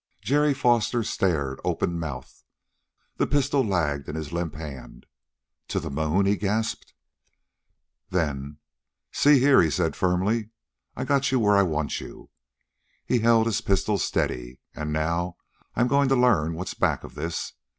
Jerry 0.23 0.55
Foster 0.55 1.03
stared, 1.03 1.59
open 1.63 1.99
mouthed. 1.99 2.43
The 3.17 3.27
pistol 3.27 3.63
lagged 3.63 4.09
in 4.09 4.15
his 4.15 4.33
limp 4.33 4.55
hand. 4.55 5.05
"To 5.67 5.79
the 5.79 5.91
moon!" 5.91 6.25
he 6.25 6.37
gasped. 6.37 6.95
Then: 8.09 8.57
"See 9.11 9.37
here," 9.39 9.61
he 9.61 9.69
said 9.69 9.95
firmly. 9.95 10.49
"I've 10.95 11.05
got 11.05 11.31
you 11.31 11.39
where 11.39 11.55
I 11.55 11.61
want 11.61 12.01
you." 12.01 12.31
he 13.05 13.19
held 13.19 13.45
the 13.45 13.61
pistol 13.63 13.99
steady 13.99 14.59
"and 14.73 14.91
now 14.91 15.37
I'm 15.75 15.87
going 15.87 16.09
to 16.09 16.15
learn 16.15 16.55
what's 16.55 16.73
back 16.73 17.03
of 17.03 17.13
this. 17.13 17.53